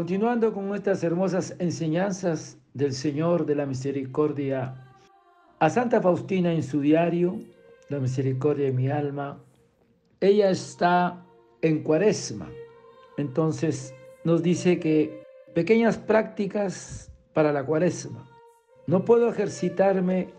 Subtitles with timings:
[0.00, 4.74] Continuando con estas hermosas enseñanzas del Señor de la Misericordia,
[5.58, 7.38] a Santa Faustina en su diario,
[7.90, 9.44] La Misericordia de mi alma,
[10.18, 11.22] ella está
[11.60, 12.48] en cuaresma.
[13.18, 13.92] Entonces
[14.24, 15.22] nos dice que
[15.54, 18.26] pequeñas prácticas para la cuaresma.
[18.86, 20.30] No puedo ejercitarme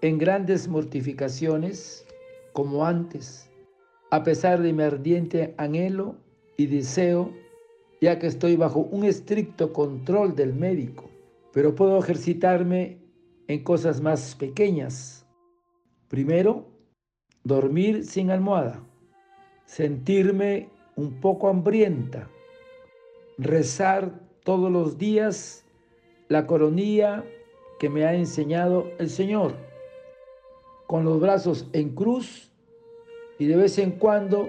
[0.00, 2.06] en grandes mortificaciones
[2.52, 3.50] como antes,
[4.12, 6.14] a pesar de mi ardiente anhelo
[6.56, 7.32] y deseo
[8.00, 11.10] ya que estoy bajo un estricto control del médico,
[11.52, 12.98] pero puedo ejercitarme
[13.48, 15.26] en cosas más pequeñas.
[16.08, 16.66] Primero,
[17.44, 18.82] dormir sin almohada,
[19.64, 22.28] sentirme un poco hambrienta,
[23.36, 25.64] rezar todos los días
[26.28, 27.24] la coronilla
[27.78, 29.54] que me ha enseñado el Señor,
[30.86, 32.50] con los brazos en cruz
[33.38, 34.48] y de vez en cuando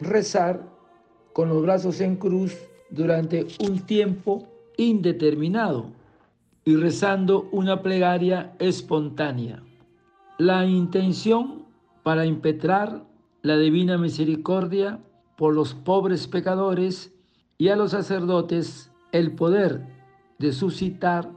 [0.00, 0.73] rezar
[1.34, 2.56] con los brazos en cruz
[2.88, 5.90] durante un tiempo indeterminado
[6.64, 9.62] y rezando una plegaria espontánea.
[10.38, 11.66] La intención
[12.02, 13.04] para impetrar
[13.42, 15.00] la divina misericordia
[15.36, 17.12] por los pobres pecadores
[17.58, 19.86] y a los sacerdotes el poder
[20.38, 21.30] de suscitar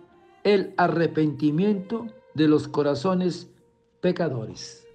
[0.43, 3.51] el arrepentimiento de los corazones
[3.99, 4.86] pecadores.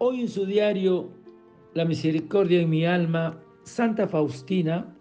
[0.00, 1.08] Hoy en su diario
[1.74, 4.94] La misericordia en mi alma, Santa Faustina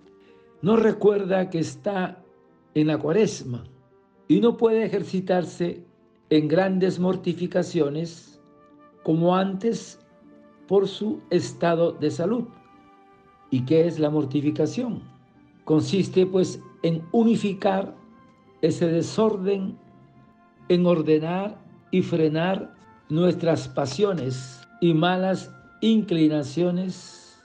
[0.63, 2.23] nos recuerda que está
[2.73, 3.63] en la cuaresma
[4.27, 5.83] y no puede ejercitarse
[6.31, 8.41] en grandes mortificaciones
[9.03, 9.99] como antes
[10.67, 12.45] por su estado de salud.
[13.51, 15.03] ¿Y qué es la mortificación?
[15.63, 17.95] Consiste pues en unificar
[18.63, 19.77] ese desorden,
[20.69, 21.59] en ordenar
[21.91, 22.73] y frenar
[23.09, 27.43] nuestras pasiones y malas inclinaciones,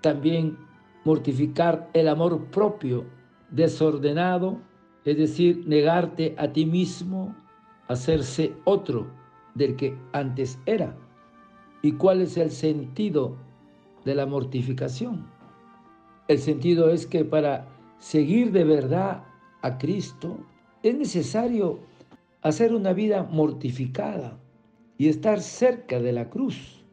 [0.00, 0.58] también
[1.04, 3.04] mortificar el amor propio
[3.50, 4.58] desordenado,
[5.04, 7.34] es decir, negarte a ti mismo,
[7.88, 9.06] hacerse otro
[9.54, 10.96] del que antes era.
[11.82, 13.36] ¿Y cuál es el sentido
[14.04, 15.26] de la mortificación?
[16.28, 17.68] El sentido es que para
[17.98, 19.24] seguir de verdad
[19.62, 20.38] a Cristo
[20.82, 21.80] es necesario
[22.42, 24.38] hacer una vida mortificada,
[25.02, 26.84] y estar cerca de la cruz.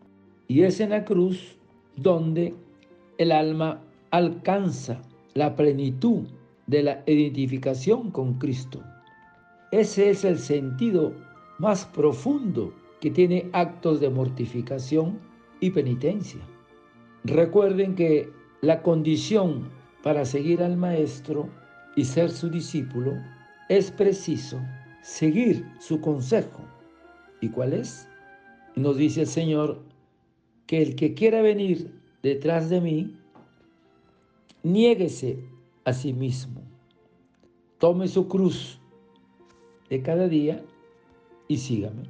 [0.48, 1.60] Y es en la cruz
[1.96, 2.56] donde
[3.20, 5.00] el alma alcanza
[5.36, 6.24] la plenitud
[6.66, 8.82] de la identificación con Cristo.
[9.72, 11.14] Ese es el sentido
[11.60, 15.20] más profundo que tiene actos de mortificación
[15.60, 16.42] y penitencia.
[17.26, 18.28] Recuerden que
[18.62, 19.70] la condición
[20.02, 21.48] para seguir al Maestro
[21.96, 23.14] y ser su discípulo
[23.70, 24.60] es preciso
[25.04, 26.69] seguir su consejo
[27.42, 28.08] ¿Y cuál es?
[28.76, 29.82] Nos dice el Señor
[30.68, 31.92] que el que quiera venir
[32.22, 33.18] detrás de mí,
[34.64, 35.40] niéguese
[35.86, 36.62] a sí mismo,
[37.78, 38.80] tome su cruz
[39.90, 40.64] de cada día
[41.48, 42.04] y sígame.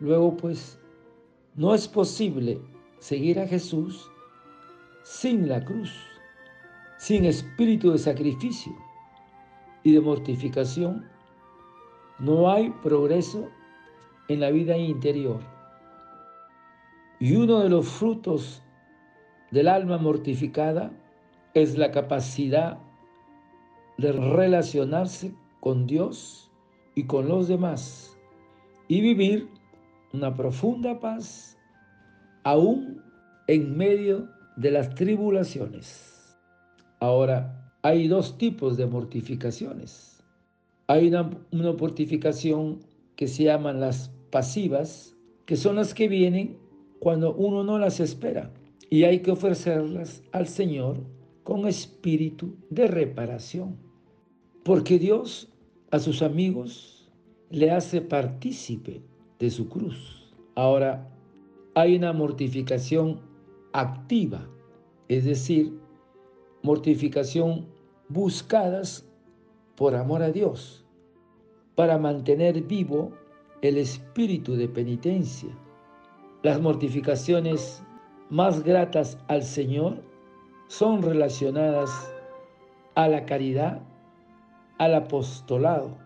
[0.00, 0.78] Luego pues,
[1.54, 2.60] no es posible
[2.98, 4.10] seguir a Jesús
[5.04, 5.90] sin la cruz,
[6.98, 8.74] sin espíritu de sacrificio
[9.84, 11.08] y de mortificación
[12.18, 13.48] no hay progreso
[14.28, 15.40] en la vida interior.
[17.18, 18.62] Y uno de los frutos
[19.50, 20.90] del alma mortificada
[21.54, 22.78] es la capacidad
[23.98, 26.50] de relacionarse con Dios
[26.94, 28.16] y con los demás
[28.88, 29.48] y vivir
[30.12, 31.58] una profunda paz
[32.44, 33.02] aún
[33.46, 36.36] en medio de las tribulaciones.
[37.00, 40.15] Ahora, hay dos tipos de mortificaciones
[40.88, 42.80] hay una, mortificación
[43.16, 46.58] que se llaman las pasivas, que son las que vienen
[47.00, 48.52] cuando uno no las espera.
[48.88, 50.98] Y hay que ofrecerlas al Señor
[51.42, 53.76] con espíritu de reparación.
[54.62, 55.48] Porque Dios
[55.90, 57.08] a sus amigos
[57.50, 59.02] le hace partícipe
[59.38, 60.32] de su cruz.
[60.54, 61.08] Ahora,
[61.74, 63.20] hay una mortificación
[63.72, 64.48] activa,
[65.08, 65.78] es decir,
[66.62, 67.66] mortificación
[68.08, 69.06] buscadas
[69.76, 70.84] por amor a Dios,
[71.74, 73.12] para mantener vivo
[73.62, 75.50] el espíritu de penitencia.
[76.42, 77.82] Las mortificaciones
[78.30, 80.02] más gratas al Señor
[80.68, 81.90] son relacionadas
[82.94, 83.80] a la caridad,
[84.78, 85.96] al apostolado.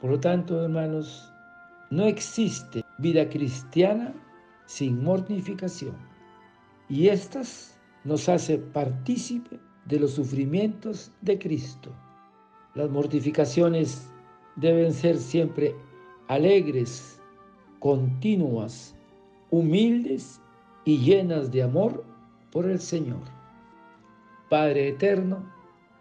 [0.00, 1.32] Por lo tanto, hermanos,
[1.90, 4.14] no existe vida cristiana
[4.66, 5.96] sin mortificación.
[6.88, 11.90] Y estas nos hace partícipe de los sufrimientos de Cristo.
[12.74, 14.08] Las mortificaciones
[14.56, 15.76] deben ser siempre
[16.26, 17.20] alegres,
[17.78, 18.96] continuas,
[19.50, 20.40] humildes
[20.84, 22.04] y llenas de amor
[22.50, 23.22] por el Señor.
[24.48, 25.44] Padre eterno,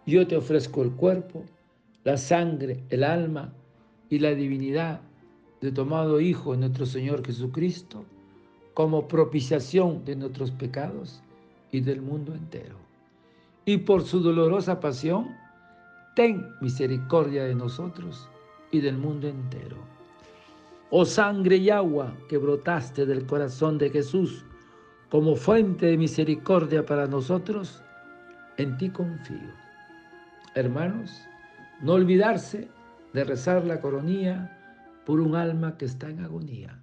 [0.07, 1.43] yo te ofrezco el cuerpo,
[2.03, 3.53] la sangre, el alma
[4.09, 5.01] y la divinidad
[5.61, 8.03] de tu amado Hijo, nuestro Señor Jesucristo,
[8.73, 11.21] como propiciación de nuestros pecados
[11.71, 12.75] y del mundo entero.
[13.63, 15.42] Y por su dolorosa pasión,
[16.15, 18.29] ten misericordia de nosotros
[18.71, 19.77] y del mundo entero.
[20.89, 24.45] Oh sangre y agua que brotaste del corazón de Jesús
[25.09, 27.83] como fuente de misericordia para nosotros,
[28.57, 29.51] en ti confío.
[30.55, 31.21] Hermanos,
[31.81, 32.67] no olvidarse
[33.13, 34.59] de rezar la coronía
[35.05, 36.79] por un alma que está en agonía.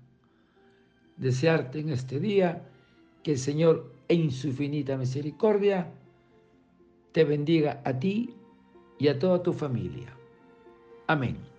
[1.17, 2.63] Desearte en este día
[3.23, 5.91] que el Señor, en su infinita misericordia,
[7.13, 8.35] te bendiga a ti
[9.01, 10.15] y a toda tu familia.
[11.07, 11.50] Amén.